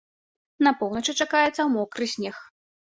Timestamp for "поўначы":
0.81-1.17